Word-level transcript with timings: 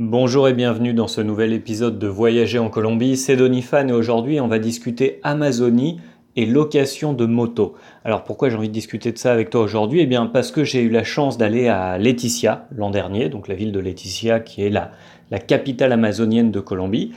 Bonjour 0.00 0.46
et 0.46 0.52
bienvenue 0.52 0.94
dans 0.94 1.08
ce 1.08 1.20
nouvel 1.20 1.52
épisode 1.52 1.98
de 1.98 2.06
Voyager 2.06 2.60
en 2.60 2.70
Colombie. 2.70 3.16
C'est 3.16 3.34
Donifan 3.34 3.88
et 3.88 3.92
aujourd'hui 3.92 4.40
on 4.40 4.46
va 4.46 4.60
discuter 4.60 5.18
Amazonie 5.24 5.98
et 6.36 6.46
location 6.46 7.14
de 7.14 7.26
moto. 7.26 7.74
Alors 8.04 8.22
pourquoi 8.22 8.48
j'ai 8.48 8.54
envie 8.54 8.68
de 8.68 8.72
discuter 8.72 9.10
de 9.10 9.18
ça 9.18 9.32
avec 9.32 9.50
toi 9.50 9.60
aujourd'hui? 9.60 9.98
Eh 9.98 10.06
bien 10.06 10.26
parce 10.26 10.52
que 10.52 10.62
j'ai 10.62 10.82
eu 10.82 10.88
la 10.88 11.02
chance 11.02 11.36
d'aller 11.36 11.66
à 11.66 11.98
Leticia 11.98 12.68
l'an 12.76 12.90
dernier, 12.90 13.28
donc 13.28 13.48
la 13.48 13.56
ville 13.56 13.72
de 13.72 13.80
Leticia 13.80 14.38
qui 14.38 14.62
est 14.62 14.70
la 14.70 14.92
capitale 15.40 15.90
amazonienne 15.90 16.52
de 16.52 16.60
Colombie. 16.60 17.10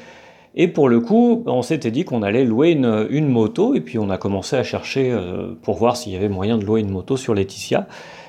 Et 0.54 0.68
pour 0.68 0.89
le 0.89 0.99
coup, 0.99 1.43
on 1.45 1.61
s'était 1.61 1.91
dit 1.91 2.04
qu'on 2.04 2.23
allait 2.23 2.43
louer 2.43 2.71
une, 2.71 3.27
moto, 3.27 3.73
et 3.73 3.79
puis 3.79 3.97
on 3.97 4.09
a 4.09 4.18
commencé 4.18 4.57
à 4.57 4.63
chercher 4.63 5.09
euh, 5.11 5.54
pour 5.61 5.77
voir 5.77 5.95
s'il 5.95 6.11
y 6.11 6.15
avait 6.18 6.29
moyen 6.29 6.57
de 6.57 6.65
louer 6.65 6.81
une 6.81 6.89
moto 6.89 7.15
sur 7.15 7.33
Laetitia. 7.33 7.88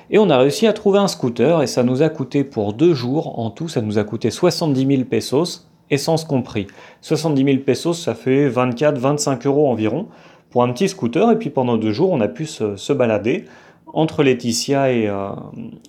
Et 0.09 0.17
on 0.17 0.29
a 0.29 0.37
réussi 0.37 0.65
à 0.65 0.73
trouver 0.73 0.99
un 0.99 1.09
scooter, 1.09 1.61
et 1.61 1.67
ça 1.67 1.83
nous 1.83 2.01
a 2.01 2.09
coûté 2.09 2.45
pour 2.45 2.73
deux 2.73 2.93
jours, 2.93 3.39
en 3.39 3.49
tout, 3.49 3.67
ça 3.67 3.81
nous 3.81 3.97
a 3.97 4.05
coûté 4.05 4.31
70 4.31 4.87
000 4.87 5.03
pesos, 5.03 5.67
essence 5.89 6.23
compris. 6.23 6.67
70 7.01 7.43
000 7.43 7.57
pesos, 7.65 7.93
ça 7.93 8.15
fait 8.15 8.49
24-25 8.49 9.45
euros 9.45 9.69
environ 9.69 10.07
pour 10.49 10.63
un 10.63 10.71
petit 10.71 10.87
scooter, 10.87 11.29
et 11.31 11.37
puis 11.37 11.49
pendant 11.49 11.75
deux 11.75 11.91
jours, 11.91 12.11
on 12.11 12.21
a 12.21 12.29
pu 12.29 12.45
se, 12.45 12.93
balader 12.93 13.45
entre 13.87 14.23
Laetitia 14.23 14.85
euh, 14.85 15.29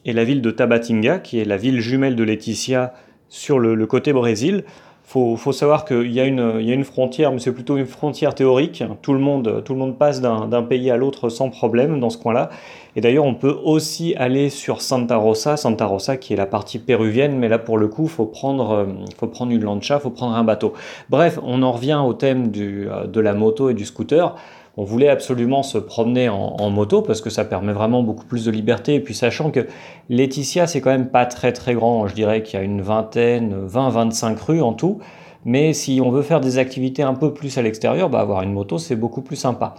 et, 0.05 0.13
la 0.13 0.25
ville 0.25 0.43
de 0.43 0.51
Tabatinga, 0.51 1.21
qui 1.21 1.39
est 1.39 1.45
la 1.45 1.57
ville 1.57 1.81
jumelle 1.81 2.17
de 2.17 2.25
Laetitia 2.25 2.93
sur 3.29 3.61
le 3.61 3.87
côté 3.87 4.13
Brésil 4.13 4.65
faut, 5.07 5.37
faut 5.37 5.53
savoir 5.53 5.85
qu'il 5.85 6.11
y, 6.11 6.21
a 6.21 6.25
une, 6.25 6.85
frontière, 6.85 7.31
mais 7.31 7.39
c'est 7.39 7.53
plutôt 7.53 7.77
une 7.77 7.87
frontière 7.87 8.35
théorique. 8.35 8.83
Tout 9.03 9.13
le 9.13 9.19
monde, 9.19 9.97
passe 9.99 10.21
d'un 10.21 10.63
pays 10.63 10.91
à 10.91 10.97
l'autre 10.97 11.29
sans 11.29 11.51
problème 11.51 12.01
dans 12.01 12.11
ce 12.11 12.19
coin-là. 12.19 12.51
Et 12.97 13.01
d'ailleurs, 13.01 13.25
on 13.25 13.35
peut 13.35 13.57
aussi 13.65 14.15
aller 14.17 14.49
sur 14.49 14.81
Santa 14.81 15.17
Rosa, 15.17 15.57
Santa 15.57 15.87
Rosa 15.87 16.17
qui 16.17 16.33
est 16.33 16.37
la 16.37 16.47
partie 16.47 16.79
péruvienne, 16.79 17.37
mais 17.37 17.49
là 17.49 17.59
pour 17.59 17.77
le 17.77 17.89
coup, 17.89 18.07
faut 18.07 18.25
prendre, 18.25 18.71
euh, 18.71 18.87
faut 19.19 19.27
prendre 19.27 19.53
une 19.53 19.63
lancha, 19.63 19.99
faut 19.99 20.11
prendre 20.11 20.37
un 20.37 20.45
bateau. 20.45 20.73
Bref, 21.11 21.39
on 21.43 21.63
en 21.63 21.73
revient 21.73 22.01
au 22.05 22.15
thème 22.15 22.51
euh, 22.57 23.07
de 23.07 23.21
la 23.21 23.35
moto 23.35 23.69
et 23.69 23.75
du 23.75 23.85
scooter 23.85 24.35
on 24.77 24.85
voulait 24.85 25.09
absolument 25.09 25.63
se 25.63 25.79
promener 25.79 26.29
en, 26.29 26.71
moto 26.71 27.01
parce 27.01 27.21
que 27.21 27.31
ça 27.31 27.45
permet 27.45 27.73
vraiment 27.73 28.03
beaucoup 28.03 28.25
plus 28.25 28.45
de 28.45 28.51
liberté. 28.51 28.95
Et 28.95 29.01
puis 29.01 29.15
sachant 29.15 29.51
que 29.51 29.69
Laetitia, 30.09 30.67
c'est 30.67 30.81
quand 30.81 30.91
même 30.91 31.11
pas 31.11 31.27
très 31.27 31.53
très 31.53 31.75
grand. 31.75 32.09
Je 32.09 32.15
dirais 32.15 32.43
qu'il 32.43 32.59
y 32.59 32.63
a 32.63 32.65
une 32.65 32.83
vingtaine, 32.83 33.67
20-25 33.69 34.37
rues 34.39 34.63
en 34.63 34.73
tout. 34.73 34.99
Mais 35.45 35.75
si 35.75 36.01
on 36.03 36.11
veut 36.11 36.23
faire 36.23 36.41
des 36.41 36.59
activités 36.59 37.03
un 37.03 37.15
peu 37.15 37.33
plus 37.33 37.57
à 37.59 37.63
l'extérieur, 37.63 38.09
bah, 38.11 38.21
avoir 38.21 38.43
une 38.43 38.53
moto, 38.53 38.79
c'est 38.79 38.97
beaucoup 38.97 39.23
plus 39.23 39.37
sympa. 39.37 39.75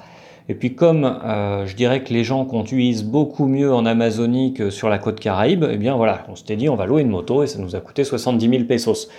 Et 0.47 0.53
puis 0.53 0.75
comme 0.75 1.05
euh, 1.05 1.65
je 1.65 1.75
dirais 1.75 2.03
que 2.03 2.13
les 2.13 2.23
gens 2.23 2.45
conduisent 2.45 3.03
beaucoup 3.03 3.47
mieux 3.47 3.73
en 3.73 3.85
Amazonie 3.85 4.53
que 4.53 4.69
sur 4.69 4.89
la 4.89 4.99
côte 4.99 5.19
Caraïbe, 5.19 5.65
eh 5.69 5.77
bien 5.77 5.95
voilà, 5.95 6.23
on 6.29 6.35
s'était 6.35 6.55
dit 6.55 6.69
on 6.69 6.75
va 6.75 6.85
louer 6.85 7.01
une 7.01 7.09
moto 7.09 7.41
et 7.43 7.47
ça 7.47 7.59
nous 7.59 7.75
a 7.75 7.79
coûté 7.79 8.03
70 8.03 8.49
000 8.49 8.63
pesos. 8.65 9.09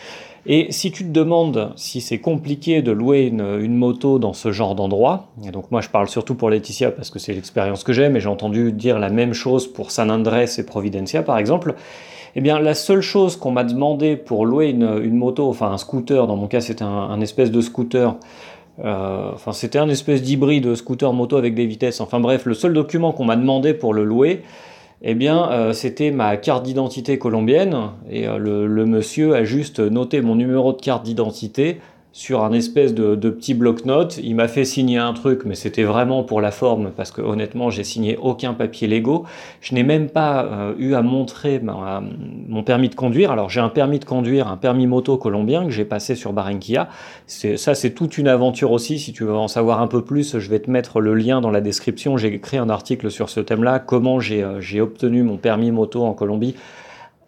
Et 0.49 0.69
si 0.71 0.93
tu 0.93 1.03
te 1.03 1.11
demandes 1.11 1.73
si 1.75 2.01
c'est 2.01 2.21
compliqué 2.21 2.81
de 2.81 2.93
louer 2.93 3.23
une, 3.27 3.77
moto 3.77 4.21
dans 4.21 4.33
ce 4.33 4.53
genre 4.53 4.77
d'endroit, 4.77 5.27
et 5.45 5.51
donc 5.51 5.73
moi 5.73 5.81
je 5.81 5.89
parle 5.89 6.09
surtout 6.09 6.37
pour 6.37 6.51
Laetitia 6.51 6.93
parce 6.93 7.11
que 7.11 7.19
c'est 7.19 7.33
l'expérience 7.33 7.83
que 7.83 7.93
j'ai, 7.93 8.09
mais 8.09 8.21
j'ai 8.21 8.29
entendu 8.29 8.71
dire 8.71 9.01
la 9.01 9.11
même 9.11 9.33
chose 9.33 9.67
pour 9.67 9.91
San 9.91 10.09
Andrés 10.09 10.47
et 10.57 10.63
Providencia 10.63 11.25
par 11.25 11.39
exemple, 11.39 11.75
eh 12.37 12.41
bien 12.41 12.61
la 12.61 12.75
seule 12.75 13.01
chose 13.01 13.35
qu'on 13.35 13.51
m'a 13.51 13.65
demandé 13.65 14.15
pour 14.15 14.47
louer 14.47 14.69
une, 14.69 15.17
moto, 15.17 15.49
enfin 15.49 15.73
un 15.73 15.79
scooter, 15.79 16.29
dans 16.29 16.37
mon 16.37 16.47
cas 16.47 16.61
c'était 16.61 16.85
un, 16.85 17.21
espèce 17.21 17.51
de 17.51 17.61
scooter, 17.61 18.15
enfin 18.83 19.53
c'était 19.53 19.79
un 19.79 19.89
espèce 19.89 20.23
d'hybride 20.23 20.75
scooter 20.75 21.13
moto 21.13 21.37
avec 21.37 21.55
des 21.55 21.67
vitesses, 21.67 22.01
enfin 22.01 22.21
bref, 22.21 22.47
le 22.47 22.55
seul 22.55 22.75
document 22.75 23.13
qu'on 23.13 23.25
m'a 23.25 23.37
demandé 23.37 23.75
pour 23.75 23.95
le 23.95 24.05
louer, 24.05 24.43
eh 25.03 25.15
bien, 25.15 25.51
euh, 25.51 25.73
c'était 25.73 26.11
ma 26.11 26.37
carte 26.37 26.65
d'identité 26.65 27.19
colombienne. 27.19 27.77
Et 28.11 28.27
euh, 28.27 28.39
le, 28.39 28.87
monsieur 28.87 29.35
a 29.35 29.45
juste 29.45 29.79
noté 29.79 30.21
mon 30.21 30.35
numéro 30.35 30.73
de 30.73 30.81
carte 30.81 31.05
d'identité 31.05 31.81
sur 32.17 32.45
un 32.45 32.53
espèce 32.53 32.95
de, 32.95 33.15
petit 33.29 33.53
bloc-notes. 33.53 34.19
Il 34.23 34.37
m'a 34.37 34.49
fait 34.49 34.65
signer 34.65 34.97
un 34.97 35.13
truc, 35.13 35.43
mais 35.45 35.55
c'était 35.55 35.83
vraiment 35.83 36.23
pour 36.23 36.41
la 36.41 36.51
forme, 36.51 36.91
parce 36.97 37.11
que 37.11 37.21
honnêtement, 37.21 37.69
j'ai 37.69 37.85
signé 37.85 38.17
aucun 38.17 38.55
papier 38.55 38.89
légaux. 38.89 39.27
Je 39.61 39.75
n'ai 39.75 39.83
même 39.83 40.09
pas 40.09 40.47
euh, 40.47 40.75
eu 40.79 40.95
à 40.95 41.03
montrer 41.03 41.61
mon 41.61 42.63
permis 42.63 42.89
de 42.89 42.95
conduire. 42.95 43.33
Alors 43.33 43.51
j'ai 43.51 43.61
un 43.61 43.69
permis 43.69 43.99
de 43.99 44.07
conduire, 44.07 44.49
un 44.49 44.57
permis 44.57 44.87
moto 44.87 45.19
colombien 45.19 45.67
que 45.67 45.71
j'ai 45.71 45.85
passé 45.85 46.15
sur 46.15 46.33
Barranquilla. 46.33 46.89
Ça, 47.27 47.75
c'est 47.75 47.91
toute 47.91 48.17
une 48.17 48.29
aventure 48.29 48.73
aussi. 48.73 48.99
Si 48.99 49.13
tu 49.13 49.25
veux 49.25 49.35
en 49.35 49.49
savoir 49.49 49.83
un 49.83 49.87
peu 49.87 50.03
plus, 50.03 50.39
je 50.39 50.51
vais 50.51 50.61
te 50.61 50.71
mettre 50.71 51.01
le 51.01 51.15
lien 51.15 51.43
dans 51.43 51.51
la 51.51 51.61
description. 51.61 52.17
J'ai 52.17 52.33
écrit 52.33 52.57
un 52.57 52.71
article 52.71 53.11
sur 53.11 53.29
ce 53.29 53.41
thème-là, 53.41 53.79
comment 53.79 54.21
j'ai 54.21 54.43
euh, 54.43 54.81
obtenu 54.81 55.23
mon 55.23 55.37
permis 55.37 55.71
moto 55.71 56.03
en 56.03 56.15
Colombie 56.15 56.55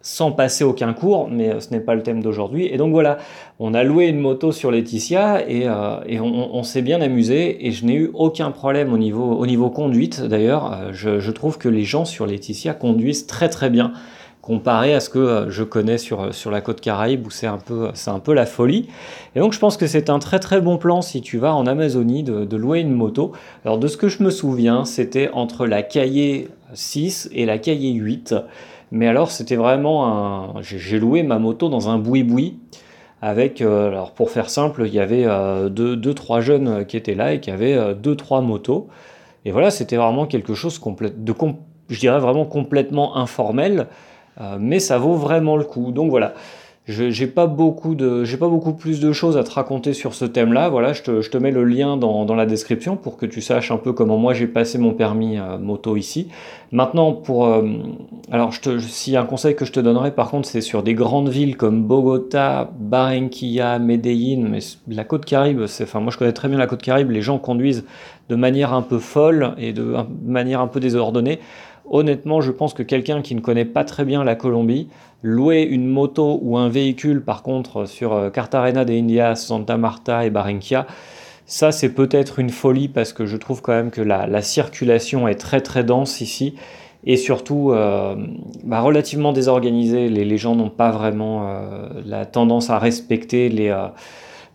sans 0.01 0.31
passer 0.33 0.65
aucun 0.65 0.93
cours, 0.93 1.29
mais 1.31 1.51
euh, 1.51 1.61
ce 1.61 1.71
n'est 1.71 1.81
pas 1.81 1.95
le 1.95 2.03
thème 2.03 2.23
d'aujourd'hui. 2.23 2.67
Et 2.67 2.77
donc 2.77 2.93
voilà, 2.93 3.19
on 3.59 3.75
a 3.75 3.83
loué 3.83 4.07
une 4.07 4.21
moto 4.21 4.53
sur 4.53 4.71
Laetitia 4.71 5.49
et, 5.49 5.67
euh, 5.67 6.21
on, 6.21 6.63
s'est 6.63 6.83
bien 6.83 7.01
amusé 7.01 7.67
et 7.67 7.73
je 7.73 7.85
n'ai 7.85 7.95
eu 7.95 8.11
aucun 8.15 8.51
problème 8.51 8.93
au 8.93 8.99
niveau, 8.99 9.33
au 9.33 9.47
niveau 9.47 9.71
conduite. 9.71 10.23
D'ailleurs, 10.23 10.73
euh, 10.73 10.91
je, 10.93 11.31
trouve 11.31 11.59
que 11.59 11.69
les 11.69 11.85
gens 11.85 12.05
sur 12.05 12.27
Laetitia 12.27 12.75
conduisent 12.75 13.27
très 13.27 13.49
très 13.49 13.71
bien 13.71 13.93
comparé 14.41 14.95
à 14.95 15.01
ce 15.01 15.11
que 15.11 15.47
je 15.51 15.63
connais 15.63 15.99
sur, 15.99 16.35
sur 16.35 16.51
la 16.51 16.63
côte 16.63 16.81
Caraïbe 16.81 17.27
où 17.27 17.31
c'est 17.31 17.47
un, 17.47 17.59
peu, 17.59 17.91
un 18.07 18.19
peu 18.19 18.33
la 18.33 18.47
folie. 18.47 18.89
Et 19.37 19.41
donc 19.41 19.53
je 19.53 19.59
pense 19.59 19.77
que 19.77 19.87
c'est 19.87 20.09
un 20.09 20.19
très 20.21 20.39
très 20.39 20.63
bon 20.63 20.79
plan 20.79 21.03
si 21.03 21.21
tu 21.21 21.37
vas 21.37 21.55
en 21.55 21.67
Amazonie 21.67 22.23
de, 22.23 22.47
de 22.47 22.57
louer 22.57 22.81
une 22.81 22.95
moto. 22.95 23.33
Alors 23.67 23.79
de 23.79 23.87
ce 23.89 23.99
que 23.99 24.09
je 24.09 24.23
me 24.23 24.31
souviens, 24.31 24.87
c'était 24.87 25.29
entre 25.35 25.67
la 25.67 25.83
Cahier 25.83 26.49
6 26.73 27.29
et 27.35 27.45
la 27.45 27.59
Cahier 27.59 27.93
8. 27.93 28.35
Mais 28.91 29.07
alors, 29.07 29.31
c'était 29.31 29.57
vraiment 29.57 30.07
un. 30.57 30.63
J'ai 30.63 30.99
loué 30.99 31.23
ma 31.23 31.39
moto 31.39 31.69
dans 31.69 31.89
un 31.89 31.99
boui-boui. 31.99 32.59
Avec, 33.21 33.61
euh, 33.61 33.89
alors 33.89 34.13
pour 34.13 34.31
faire 34.31 34.49
simple, 34.49 34.85
il 34.87 34.95
y 34.95 35.01
avait 35.01 35.25
euh, 35.27 35.69
deux, 35.69 35.97
deux, 35.97 36.15
trois 36.15 36.41
jeunes 36.41 36.87
qui 36.87 36.97
étaient 36.97 37.17
là 37.17 37.33
et 37.33 37.41
qui 37.41 37.51
avaient 37.51 37.75
euh, 37.75 37.93
deux, 37.93 38.15
trois 38.15 38.41
motos. 38.43 38.87
Et 39.45 39.51
voilà, 39.51 39.73
c'était 39.73 39.97
vraiment 39.97 40.27
quelque 40.27 40.55
chose 40.55 40.81
de, 40.81 41.35
je 41.89 41.99
dirais 41.99 42.21
vraiment 42.21 42.45
complètement 42.45 43.17
informel, 43.17 43.87
mais 44.59 44.79
ça 44.79 44.99
vaut 44.99 45.15
vraiment 45.15 45.57
le 45.57 45.65
coup. 45.65 45.91
Donc 45.91 46.11
voilà, 46.11 46.35
j'ai 46.89 47.27
pas 47.27 47.47
beaucoup 47.47 47.95
pas 47.95 48.49
beaucoup 48.49 48.73
plus 48.73 48.99
de 48.99 49.13
choses 49.13 49.37
à 49.37 49.45
te 49.45 49.51
raconter 49.51 49.93
sur 49.93 50.15
ce 50.15 50.25
thème-là. 50.25 50.71
Voilà, 50.71 50.95
je 50.95 51.03
te, 51.03 51.21
je 51.21 51.31
te, 51.31 51.37
mets 51.37 51.51
le 51.51 51.65
lien 51.65 51.99
dans, 51.99 52.25
dans, 52.25 52.35
la 52.35 52.47
description 52.47 52.97
pour 52.97 53.19
que 53.19 53.27
tu 53.27 53.43
saches 53.43 53.71
un 53.71 53.77
peu 53.77 53.93
comment 53.93 54.17
moi 54.17 54.33
j'ai 54.33 54.47
passé 54.47 54.79
mon 54.79 54.95
permis 54.95 55.39
euh, 55.39 55.59
moto 55.59 55.97
ici. 55.97 56.29
Maintenant, 56.73 57.13
pour 57.13 57.47
euh, 57.47 57.63
alors 58.31 58.53
je 58.53 58.61
te 58.63 58.79
si 58.79 59.17
un 59.17 59.25
conseil 59.25 59.55
que 59.55 59.67
je 59.67 59.73
te 59.73 59.81
donnerais 59.81 60.13
par 60.13 60.31
contre, 60.31 60.49
c'est 60.49 60.63
sur 60.63 60.83
des 60.83 60.95
grandes 60.95 61.29
villes 61.29 61.59
comme 61.59 61.85
Bogota, 61.85 62.71
Barranquilla, 62.79 63.79
Medellín, 63.79 64.49
mais 64.49 64.61
la 64.89 65.05
côte 65.05 65.27
c'est 65.67 65.85
enfin 65.85 66.01
moi 66.01 66.11
je 66.11 66.17
connais 66.17 66.33
très 66.33 66.49
bien 66.49 66.57
la 66.57 66.67
côte 66.67 66.81
Caraïbe. 66.81 67.11
Les 67.11 67.23
gens 67.23 67.39
conduisent 67.39 67.85
de 68.31 68.35
manière 68.35 68.73
un 68.73 68.83
peu 68.83 68.99
folle 68.99 69.55
et 69.59 69.75
de 69.75 69.95
manière 70.25 70.63
un 70.63 70.69
peu 70.69 70.81
désordonnée. 70.81 71.39
Honnêtement, 71.91 72.41
je 72.41 72.53
pense 72.53 72.75
que 72.75 72.83
quelqu'un 72.83 73.23
qui 73.23 73.35
ne 73.35 73.41
connaît 73.41 73.65
pas 73.65 73.85
très 73.85 74.05
bien 74.05 74.25
la 74.25 74.35
Colombie, 74.35 74.89
louer 75.23 75.63
une 75.63 75.87
moto 75.87 76.39
ou 76.43 76.57
un 76.59 76.69
véhicule 76.69 77.23
par 77.23 77.43
contre 77.43 77.87
sur 77.87 78.13
euh, 78.13 78.31
Cartagena 78.31 78.85
de 78.85 78.93
Indias, 78.93 79.37
Santa 79.37 79.77
Marta 79.77 80.25
et 80.27 80.31
Barranquilla, 80.31 80.87
ça 81.47 81.73
c'est 81.73 81.89
peut-être 81.91 82.39
une 82.39 82.51
folie 82.51 82.89
parce 82.89 83.13
que 83.13 83.27
je 83.27 83.37
trouve 83.37 83.63
quand 83.63 83.73
même 83.73 83.91
que 83.91 84.03
la, 84.03 84.43
circulation 84.43 85.29
est 85.29 85.37
très 85.37 85.61
très 85.61 85.83
dense 85.83 86.21
ici 86.21 86.55
et 87.05 87.17
surtout 87.17 87.73
euh, 87.73 88.17
bah, 88.65 88.81
relativement 88.81 89.33
désorganisée. 89.33 90.09
Les, 90.09 90.37
gens 90.37 90.55
n'ont 90.55 90.71
pas 90.71 90.91
vraiment 90.91 91.49
euh, 91.49 91.89
la 92.05 92.27
tendance 92.27 92.71
à 92.71 92.79
respecter 92.79 93.49
les 93.49 93.75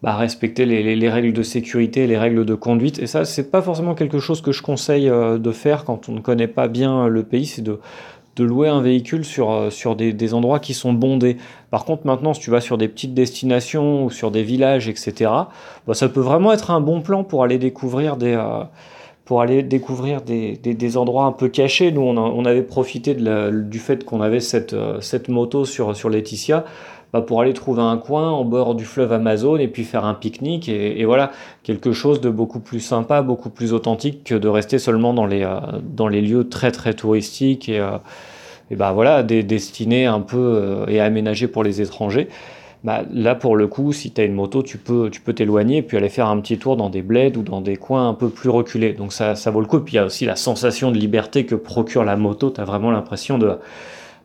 bah, 0.04 0.18
respecter 0.18 0.66
les, 0.66 1.10
règles 1.10 1.32
de 1.32 1.44
sécurité, 1.44 2.08
les 2.08 2.18
règles 2.18 2.44
de 2.44 2.56
conduite. 2.56 3.00
Et 3.00 3.08
ça, 3.08 3.24
c'est 3.24 3.50
pas 3.50 3.62
forcément 3.62 3.96
quelque 3.96 4.20
chose 4.20 4.42
que 4.42 4.52
je 4.52 4.62
conseille 4.62 5.08
euh, 5.08 5.38
de 5.38 5.52
faire 5.52 5.86
quand 5.86 6.10
on 6.10 6.12
ne 6.12 6.20
connaît 6.20 6.50
pas 6.50 6.68
bien 6.68 7.08
le 7.08 7.24
pays, 7.24 7.46
c'est 7.46 7.62
de, 7.62 7.80
louer 8.38 8.68
un 8.68 8.82
véhicule 8.82 9.24
sur, 9.24 9.50
euh, 9.52 9.96
des, 9.96 10.34
endroits 10.34 10.60
qui 10.60 10.74
sont 10.74 10.92
bondés. 10.92 11.38
Par 11.72 11.86
contre, 11.86 12.06
maintenant, 12.06 12.34
si 12.34 12.42
tu 12.42 12.52
vas 12.52 12.60
sur 12.60 12.78
des 12.78 12.90
petites 12.90 13.14
destinations 13.14 14.04
ou 14.04 14.10
sur 14.10 14.30
des 14.30 14.44
villages, 14.44 14.90
etc., 14.90 15.32
bah, 15.88 15.94
ça 15.94 16.10
peut 16.10 16.20
vraiment 16.20 16.52
être 16.52 16.70
un 16.72 16.82
bon 16.82 17.00
plan 17.00 17.24
pour 17.24 17.46
aller 17.46 17.58
découvrir 17.58 18.18
des... 18.18 18.34
Euh, 18.34 18.66
endroits 20.98 21.24
un 21.24 21.32
peu 21.32 21.48
cachés. 21.48 21.94
Nous, 21.94 22.02
on, 22.02 22.44
avait 22.44 22.62
profité 22.62 23.16
du 23.16 23.80
fait 23.80 24.04
qu'on 24.04 24.20
avait 24.20 24.42
cette, 24.42 24.76
moto 25.30 25.64
sur 25.64 26.10
Laetitia 26.10 26.66
bah, 27.14 27.22
pour 27.22 27.42
aller 27.42 27.54
trouver 27.54 27.84
un 27.84 27.98
coin 27.98 28.32
en 28.32 28.44
bord 28.44 28.74
du 28.74 28.86
fleuve 28.86 29.14
Amazon 29.14 29.58
et 29.58 29.68
puis 29.68 29.84
faire 29.84 30.04
un 30.04 30.16
pique-nique 30.16 30.68
et, 30.68 31.06
voilà 31.06 31.32
quelque 31.62 31.92
chose 31.92 32.20
de 32.22 32.32
beaucoup 32.32 32.60
plus 32.60 32.80
sympa, 32.80 33.22
beaucoup 33.22 33.52
plus 33.52 33.72
authentique 33.72 34.24
que 34.24 34.34
de 34.34 34.48
rester 34.48 34.80
seulement 34.80 35.14
dans 35.14 35.28
les, 35.28 35.44
euh, 35.44 36.10
lieux 36.10 36.50
très 36.50 36.72
très 36.72 36.96
touristiques 36.96 37.70
et, 37.70 37.80
euh, 37.80 37.98
bah 38.72 38.92
voilà 38.94 39.22
des, 39.22 39.44
destinés 39.44 40.08
un 40.08 40.22
peu 40.22 40.38
euh, 40.40 40.86
et 40.88 41.00
aménagés 41.00 41.48
pour 41.48 41.64
les 41.64 41.82
étrangers. 41.82 42.30
Bah, 42.84 43.04
là 43.14 43.36
pour 43.36 43.56
le 43.56 43.68
coup, 43.68 43.94
si 43.94 44.12
tu 44.12 44.20
as 44.20 44.24
une 44.24 44.34
moto, 44.34 44.64
tu 44.64 44.80
peux 44.80 45.10
tu 45.12 45.22
peux 45.22 45.34
t'éloigner 45.34 45.78
et 45.78 45.82
puis 45.84 45.98
aller 45.98 46.10
faire 46.10 46.28
un 46.28 46.40
petit 46.42 46.58
tour 46.58 46.76
dans 46.78 46.90
des 46.90 47.04
bleds 47.04 47.38
ou 47.38 47.44
dans 47.44 47.62
des 47.62 47.78
coins 47.78 48.10
un 48.10 48.14
peu 48.16 48.30
plus 48.30 48.50
reculés. 48.50 48.94
Donc 48.94 49.14
ça, 49.14 49.36
ça 49.36 49.52
vaut 49.52 49.62
le 49.62 49.68
coup. 49.68 49.80
Puis 49.80 49.94
il 49.94 49.98
y 49.98 50.00
a 50.00 50.06
aussi 50.06 50.26
la 50.26 50.36
sensation 50.36 50.92
de 50.92 50.98
liberté 50.98 51.46
que 51.46 51.54
procure 51.56 52.04
la 52.04 52.16
moto. 52.18 52.50
Tu 52.50 52.60
as 52.60 52.66
vraiment 52.66 52.90
l'impression 52.92 53.38
de 53.38 53.58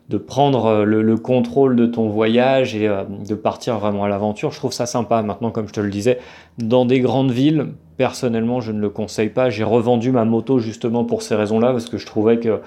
de 0.09 0.17
prendre 0.17 0.83
le, 0.83 1.17
contrôle 1.17 1.75
de 1.75 1.85
ton 1.85 2.09
voyage 2.09 2.75
et 2.75 2.89
de 2.89 3.35
partir 3.35 3.77
vraiment 3.77 4.03
à 4.03 4.09
l'aventure. 4.09 4.51
Je 4.51 4.57
trouve 4.57 4.73
ça 4.73 4.87
sympa. 4.87 5.21
Maintenant, 5.21 5.51
comme 5.51 5.67
je 5.67 5.73
te 5.73 5.79
le 5.79 5.91
disais, 5.91 6.19
dans 6.57 6.85
des 6.85 6.99
grandes 6.99 7.31
villes, 7.31 7.67
personnellement, 7.95 8.59
je 8.59 8.71
ne 8.71 8.79
le 8.79 8.89
conseille 8.89 9.29
pas. 9.29 9.51
J'ai 9.51 9.63
revendu 9.63 10.11
ma 10.11 10.25
moto 10.25 10.57
justement 10.57 11.05
pour 11.05 11.21
ces 11.21 11.35
raisons-là, 11.35 11.71
parce 11.71 11.89
que 11.89 11.99
je 11.99 12.07
trouvais 12.07 12.39
que 12.39 12.59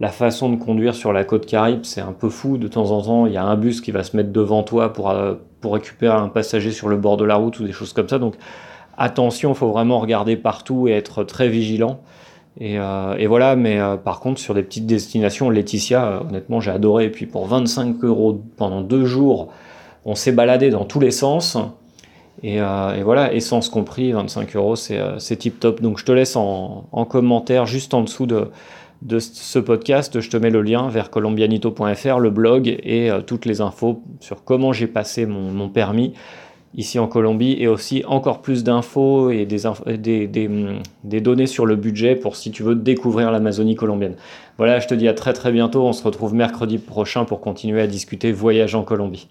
la 0.00 0.08
façon 0.08 0.50
de 0.50 0.56
conduire 0.56 0.94
sur 0.94 1.12
la 1.12 1.24
côte 1.24 1.44
Caraïbe, 1.44 1.84
c'est 1.84 2.00
un 2.00 2.12
peu 2.12 2.30
fou. 2.30 2.56
De 2.56 2.68
temps 2.68 2.90
en 2.90 3.02
temps, 3.02 3.26
il 3.26 3.34
y 3.34 3.36
a 3.36 3.44
un 3.44 3.56
bus 3.56 3.82
qui 3.82 3.90
va 3.90 4.02
se 4.02 4.16
mettre 4.16 4.32
devant 4.32 4.62
toi 4.62 4.92
pour, 4.92 5.14
pour 5.60 5.74
récupérer 5.74 6.16
un 6.16 6.28
passager 6.28 6.70
sur 6.70 6.88
le 6.88 6.96
bord 6.96 7.18
de 7.18 7.24
la 7.24 7.36
route 7.36 7.60
ou 7.60 7.64
des 7.64 7.72
choses 7.72 7.92
comme 7.92 8.08
ça. 8.08 8.18
Donc 8.18 8.36
attention, 8.96 9.52
il 9.52 9.56
faut 9.56 9.70
vraiment 9.70 9.98
regarder 9.98 10.36
partout 10.36 10.88
et 10.88 10.92
être 10.92 11.24
très 11.24 11.48
vigilant. 11.48 12.00
Et, 12.60 12.78
euh, 12.78 13.26
voilà, 13.28 13.54
mais 13.54 13.78
euh, 13.78 13.96
par 13.96 14.20
contre, 14.20 14.40
sur 14.40 14.54
des 14.54 14.62
petites 14.62 14.86
destinations, 14.86 15.50
Laetitia, 15.50 16.06
euh, 16.06 16.20
honnêtement, 16.20 16.60
j'ai 16.60 16.70
adoré. 16.70 17.04
Et 17.06 17.10
puis 17.10 17.26
pour 17.26 17.46
25 17.46 18.02
euros 18.04 18.42
pendant 18.56 18.80
deux 18.80 19.04
jours, 19.04 19.48
on 20.04 20.14
s'est 20.14 20.32
baladé 20.32 20.70
dans 20.70 20.84
tous 20.84 21.00
les 21.00 21.10
sens. 21.10 21.58
Et, 22.42 22.60
voilà, 23.02 23.32
essence 23.32 23.70
compris, 23.70 24.12
25 24.12 24.56
euros, 24.56 24.76
c'est 24.76 25.36
tip 25.38 25.58
top. 25.58 25.80
Donc 25.80 25.98
je 25.98 26.04
te 26.04 26.12
laisse 26.12 26.36
en, 26.36 26.86
commentaire 27.08 27.64
juste 27.64 27.94
en 27.94 28.02
dessous 28.02 28.26
de, 28.26 28.50
de, 29.00 29.18
ce 29.18 29.58
podcast. 29.58 30.20
Je 30.20 30.30
te 30.30 30.36
mets 30.36 30.50
le 30.50 30.60
lien 30.60 30.88
vers 30.88 31.10
colombianito.fr, 31.10 32.18
le 32.18 32.30
blog 32.30 32.68
et 32.68 33.10
toutes 33.26 33.46
les 33.46 33.62
infos 33.62 34.02
sur 34.20 34.44
comment 34.44 34.74
j'ai 34.74 34.86
passé 34.86 35.24
mon 35.24 35.68
permis 35.70 36.12
ici 36.76 36.98
en 36.98 37.08
Colombie 37.08 37.56
et 37.58 37.68
aussi 37.68 38.04
encore 38.06 38.42
plus 38.42 38.62
d'infos 38.62 39.30
et 39.30 39.46
des, 39.46 40.28
des, 40.28 41.20
données 41.20 41.46
sur 41.46 41.66
le 41.66 41.74
budget 41.74 42.14
pour 42.14 42.36
si 42.36 42.50
tu 42.50 42.62
veux 42.62 42.74
découvrir 42.74 43.32
l'Amazonie 43.32 43.74
colombienne. 43.74 44.14
Voilà, 44.58 44.78
je 44.78 44.86
te 44.86 44.94
dis 44.94 45.08
à 45.08 45.14
très 45.14 45.32
très 45.32 45.52
bientôt. 45.52 45.82
On 45.86 45.92
se 45.92 46.04
retrouve 46.04 46.34
mercredi 46.34 46.78
prochain 46.78 47.24
pour 47.24 47.40
continuer 47.40 47.80
à 47.80 47.86
discuter 47.86 48.30
voyage 48.30 48.74
en 48.74 48.84
Colombie. 48.84 49.26